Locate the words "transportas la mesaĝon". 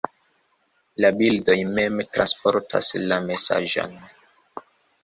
2.17-3.97